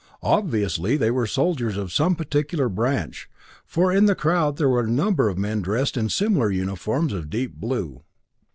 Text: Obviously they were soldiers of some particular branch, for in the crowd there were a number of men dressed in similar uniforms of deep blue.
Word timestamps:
Obviously 0.23 0.97
they 0.97 1.11
were 1.11 1.27
soldiers 1.27 1.77
of 1.77 1.91
some 1.93 2.15
particular 2.15 2.67
branch, 2.69 3.29
for 3.67 3.91
in 3.91 4.05
the 4.07 4.15
crowd 4.15 4.57
there 4.57 4.67
were 4.67 4.79
a 4.85 4.89
number 4.89 5.29
of 5.29 5.37
men 5.37 5.61
dressed 5.61 5.95
in 5.95 6.09
similar 6.09 6.49
uniforms 6.49 7.13
of 7.13 7.29
deep 7.29 7.53
blue. 7.53 8.01